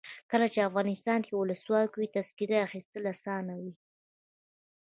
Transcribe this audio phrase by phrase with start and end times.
[0.31, 3.73] کله چې افغانستان کې ولسواکي وي تذکره اخیستل اسانه وي.